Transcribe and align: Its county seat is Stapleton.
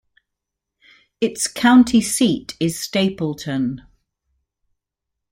Its 1.21 1.45
county 1.45 2.01
seat 2.01 2.57
is 2.59 2.79
Stapleton. 2.79 3.83